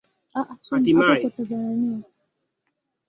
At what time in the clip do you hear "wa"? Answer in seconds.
1.41-1.47